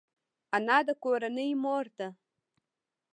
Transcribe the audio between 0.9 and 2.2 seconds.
کورنۍ مور ده